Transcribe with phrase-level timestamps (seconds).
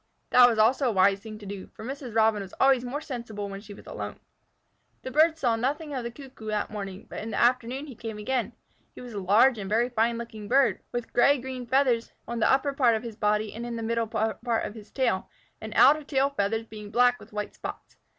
[0.31, 2.15] That also was a wise thing to do, for Mrs.
[2.15, 4.19] Robin was always more sensible when she was alone.
[5.03, 7.93] The birds saw nothing more of the Cuckoo that morning, but in the afternoon he
[7.93, 8.53] came again.
[8.95, 12.51] He was a large and very fine looking bird, with green gray feathers on the
[12.51, 15.29] upper part of his body and in the middle of his tail,
[15.61, 17.97] the outer tail feathers being black with white spots.